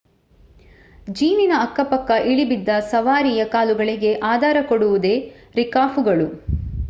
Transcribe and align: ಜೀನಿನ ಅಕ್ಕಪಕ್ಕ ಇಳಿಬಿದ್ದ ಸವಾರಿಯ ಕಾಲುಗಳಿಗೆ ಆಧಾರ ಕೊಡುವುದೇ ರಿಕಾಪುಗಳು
ಜೀನಿನ 1.07 1.53
ಅಕ್ಕಪಕ್ಕ 1.57 2.09
ಇಳಿಬಿದ್ದ 2.25 2.69
ಸವಾರಿಯ 2.89 3.41
ಕಾಲುಗಳಿಗೆ 3.47 4.13
ಆಧಾರ 4.31 4.57
ಕೊಡುವುದೇ 4.67 5.15
ರಿಕಾಪುಗಳು 5.55 6.27